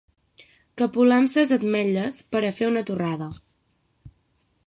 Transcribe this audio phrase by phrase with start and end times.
[0.81, 3.31] Capolam ses ametlles per a fer una tortada